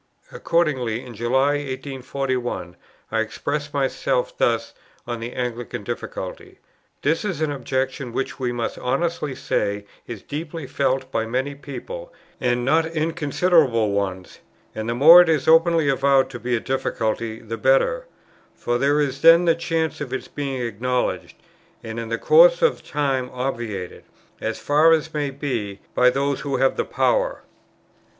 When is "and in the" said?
21.83-22.17